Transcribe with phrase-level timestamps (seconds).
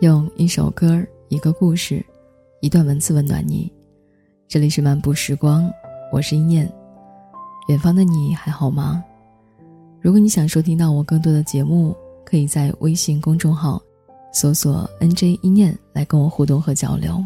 [0.00, 2.04] 用一首歌、一个故事、
[2.60, 3.72] 一段文字温暖你。
[4.48, 5.70] 这里是漫步时光，
[6.12, 6.70] 我是一念。
[7.68, 9.02] 远方的你还好吗？
[10.00, 13.80] 如果你想收听到我更多的节目，可以在微信公众号
[14.32, 17.22] 搜索 “nj 一念”来跟我互动和交流。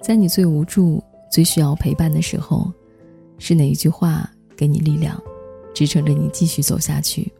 [0.00, 2.72] 在你最无助、最需要陪伴的时候，
[3.38, 5.22] 是哪一句话给你力量，
[5.74, 7.30] 支撑着你继续走下去？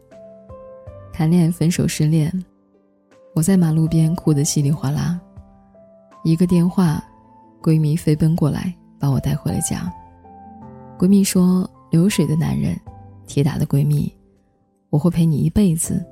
[1.11, 2.31] 谈恋爱、分手、失恋。
[3.37, 5.21] 我在马路边哭得稀里哗啦，
[6.23, 6.99] 一个电话，
[7.61, 9.93] 闺蜜飞奔过来把我带回了家。
[10.97, 12.75] 闺蜜说：“流水的男人，
[13.27, 14.11] 铁打的闺蜜，
[14.89, 16.03] 我会陪你一辈子。”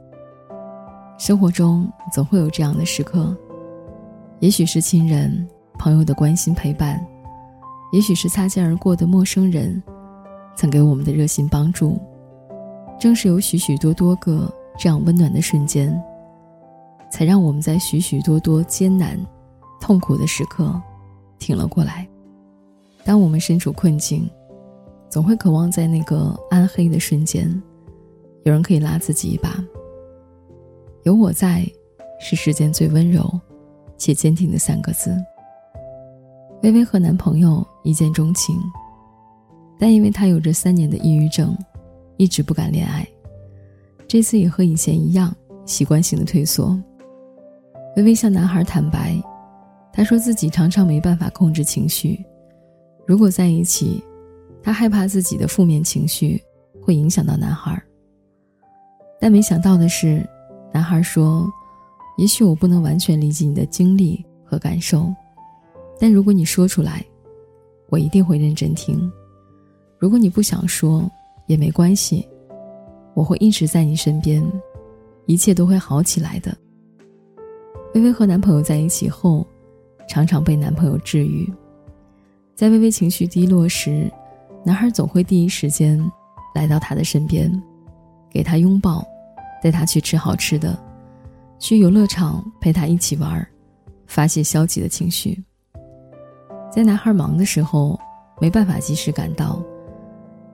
[1.18, 3.36] 生活中总会有这样的时刻，
[4.40, 5.48] 也许是亲人、
[5.80, 7.04] 朋友的关心陪伴，
[7.92, 9.82] 也许是擦肩而过的陌生人，
[10.56, 12.00] 曾给我们的热心帮助。
[13.00, 16.00] 正是有许许多多个这样温暖的瞬间。
[17.12, 19.20] 才让我们在许许多多艰难、
[19.80, 20.82] 痛苦的时刻
[21.40, 22.08] 挺了过来。
[23.04, 24.30] 当我们身处困境，
[25.10, 27.50] 总会渴望在那个暗黑的瞬间，
[28.44, 29.64] 有人可以拉自己一把。
[31.04, 31.66] 有我在，
[32.20, 33.40] 是世间最温柔
[33.98, 35.16] 且坚定的三个字。
[36.64, 38.60] 微微和男朋友一见钟情，
[39.78, 41.56] 但因为她有着三年的抑郁症，
[42.18, 43.08] 一直不敢恋爱。
[44.08, 46.76] 这次也和以前一样，习惯性的退缩。
[47.96, 49.16] 微微向男孩坦白，
[49.94, 52.24] 他说自己常常没办法控制情绪，
[53.08, 54.04] 如果在一起，
[54.62, 56.42] 他害怕自己的负面情绪
[56.82, 57.82] 会影响到男孩。
[59.18, 60.28] 但没想到的是，
[60.74, 61.50] 男孩说
[62.20, 65.10] ：“也许我不能完全理解你的经历和感受，
[65.98, 67.02] 但如果你说出来，
[67.90, 69.10] 我一定会认真听。
[69.98, 71.10] 如果你不想说，
[71.48, 72.28] 也没关系，
[73.14, 74.44] 我会一直在你身边，
[75.28, 76.54] 一切都会好起来的。”
[77.96, 79.48] 微微和男朋友在一起后，
[80.06, 81.50] 常常被男朋友治愈。
[82.54, 84.12] 在微微情绪低落时，
[84.66, 85.98] 男孩总会第一时间
[86.54, 87.50] 来到她的身边，
[88.30, 89.02] 给她拥抱，
[89.64, 90.78] 带她去吃好吃的，
[91.58, 93.48] 去游乐场陪她一起玩，
[94.08, 95.42] 发泄消极的情绪。
[96.70, 97.98] 在男孩忙的时候，
[98.42, 99.64] 没办法及时赶到，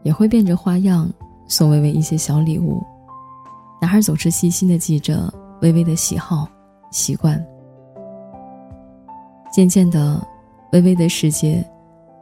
[0.03, 1.11] 也会变着花样
[1.47, 2.83] 送微微一些小礼物。
[3.81, 5.33] 男孩总是细心的记着
[5.63, 6.47] 微微的喜好。
[6.91, 7.43] 习惯，
[9.51, 10.21] 渐渐的，
[10.73, 11.65] 微微的世界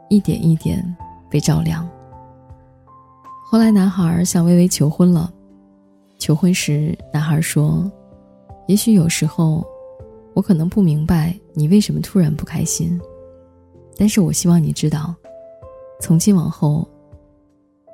[0.08, 0.84] 一点一点
[1.28, 1.86] 被照亮。
[3.44, 5.30] 后来，男孩向微微求婚了。
[6.18, 7.90] 求婚时，男孩说
[8.68, 9.66] ：“也许有时候，
[10.34, 13.00] 我可能不明白你为什么突然不开心，
[13.96, 15.12] 但是我希望你知道，
[16.00, 16.86] 从今往后，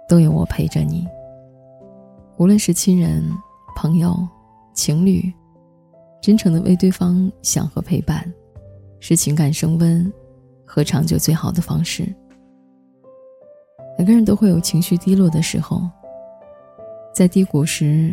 [0.09, 1.07] 都有我陪着你。
[2.37, 3.25] 无论是亲人、
[3.75, 4.15] 朋友、
[4.75, 5.33] 情侣。”
[6.27, 8.29] 真诚的为对方想和陪伴，
[8.99, 10.13] 是情感升温
[10.65, 12.13] 和长久最好的方式。
[13.97, 15.89] 每个人都会有情绪低落的时候，
[17.15, 18.13] 在低谷时，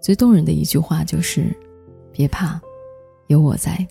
[0.00, 1.54] 最动人的一句话就是
[2.10, 2.58] ：“别怕，
[3.26, 3.86] 有我在。”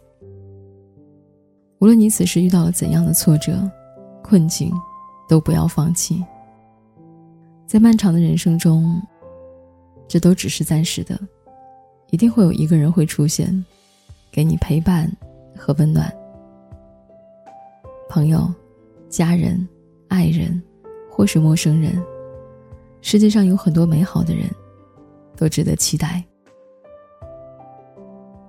[1.77, 3.69] 无论你此时遇到了怎样的挫折、
[4.23, 4.73] 困境，
[5.27, 6.25] 都不要放弃。
[7.67, 8.99] 在漫长的人生中，
[10.07, 11.15] 这都只是暂时的。
[12.11, 13.65] 一定会有一个人会出现，
[14.31, 15.11] 给你陪伴
[15.55, 16.11] 和温暖。
[18.09, 18.51] 朋友、
[19.09, 19.67] 家人、
[20.07, 20.61] 爱人，
[21.09, 22.01] 或是陌生人，
[23.01, 24.49] 世界上有很多美好的人，
[25.37, 26.23] 都值得期待。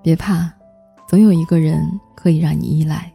[0.02, 0.50] 别怕，
[1.06, 3.12] 总有一个人可以让你依赖，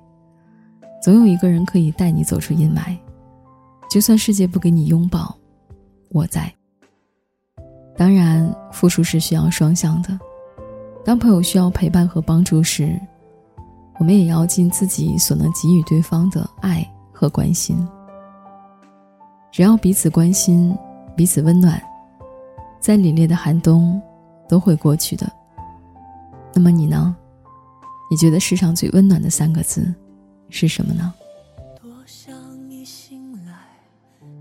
[1.01, 2.95] 总有一个人可以带你走出阴霾。
[3.89, 5.35] 就算世界不给你拥抱，
[6.09, 6.53] 我在。
[7.97, 10.19] 当然，付出是需要双向的。
[11.05, 12.99] 当朋友需要陪伴和帮助时，
[13.99, 16.83] 我们也要尽自己所能给予对方的爱
[17.13, 17.87] 和关心。
[19.51, 20.75] 只要彼此关心，
[21.15, 21.79] 彼此温暖，
[22.79, 24.01] 在凛冽的寒冬
[24.49, 25.31] 都会过去的。
[26.55, 27.15] 那么你呢？
[28.09, 29.93] 你觉得世上最温暖的三个字
[30.49, 31.13] 是什么呢？
[31.79, 32.35] 多想
[32.67, 33.53] 一醒来，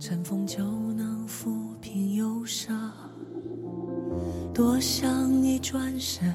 [0.00, 0.64] 晨风就
[0.94, 2.74] 能抚平忧伤；
[4.54, 6.34] 多想一转身。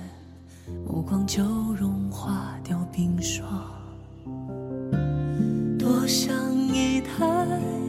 [1.10, 1.44] 光就
[1.76, 3.44] 融化掉冰霜，
[5.80, 6.32] 多想
[6.72, 7.26] 一抬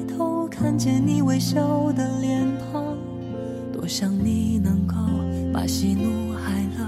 [0.08, 2.96] 头看见你微笑的脸庞，
[3.74, 4.94] 多想你能够
[5.52, 6.86] 把喜怒哀乐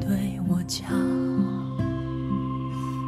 [0.00, 0.88] 对我讲，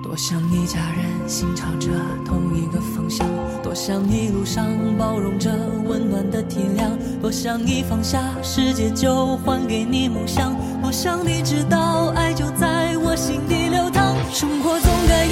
[0.03, 1.89] 多想一家人心朝着
[2.23, 3.27] 同一个方向，
[3.63, 4.67] 多想一路上
[4.99, 5.51] 包容着
[5.89, 10.55] 温暖的体谅，多想一放下世界就还给你梦想，
[10.97, 13.15] 想你知道爱就在我。
[13.15, 14.15] 心底流淌。
[14.33, 15.27] 生活总该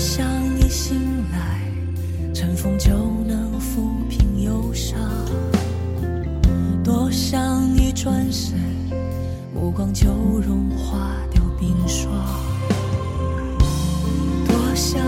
[0.00, 0.26] 多想
[0.58, 0.98] 一醒
[1.30, 1.60] 来，
[2.32, 2.88] 晨风就
[3.28, 4.98] 能抚平忧伤。
[6.82, 8.58] 多想一转身，
[9.54, 10.08] 目光就
[10.40, 12.10] 融化掉冰霜。
[14.48, 15.04] 多想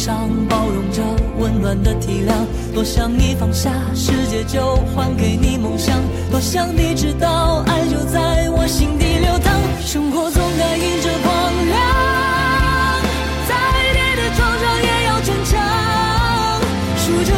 [0.00, 1.02] 上包容着
[1.38, 2.32] 温暖的体谅，
[2.74, 5.94] 多想你放下世界就还给你梦想，
[6.30, 9.52] 多想你知道爱就在我心底流淌。
[9.84, 11.30] 生活总该迎着光
[11.68, 11.78] 亮，
[13.46, 13.54] 再
[13.92, 15.60] 跌跌撞撞也要坚强，
[16.96, 17.30] 数着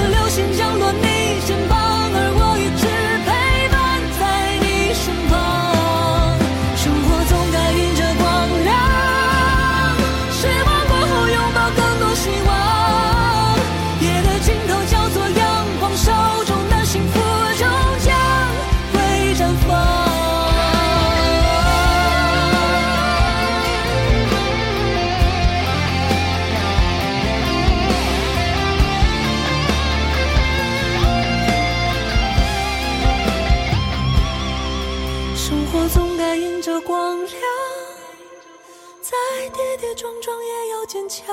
[40.02, 41.32] 撞撞也要坚强。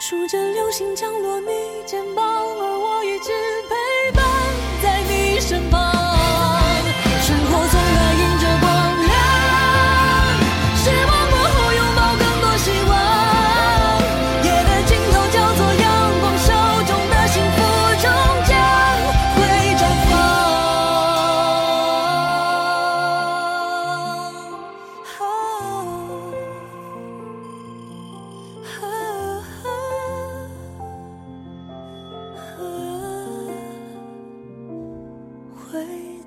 [0.00, 3.30] 数着流星降落你肩膀，而我一直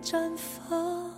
[0.10, 1.09] 绽放。